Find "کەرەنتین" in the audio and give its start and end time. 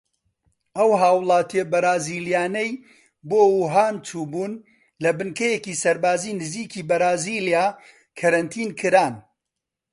8.19-8.69